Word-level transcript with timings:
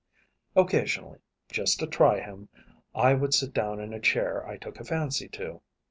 Occasionally, 0.55 1.19
just 1.51 1.77
to 1.79 1.85
try 1.85 2.21
him, 2.21 2.49
I 2.95 3.13
would 3.13 3.35
sit 3.35 3.53
down 3.53 3.79
in 3.79 3.93
a 3.93 3.99
chair 3.99 4.43
I 4.47 4.57
took 4.57 4.79
a 4.79 4.83
fancy 4.83 5.27
to. 5.27 5.61